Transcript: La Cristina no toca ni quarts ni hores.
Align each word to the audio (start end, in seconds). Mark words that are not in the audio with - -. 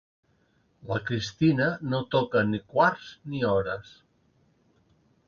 La 0.91 0.95
Cristina 1.09 1.67
no 1.91 1.99
toca 2.15 2.43
ni 2.53 2.61
quarts 2.73 3.13
ni 3.35 3.45
hores. 3.51 3.93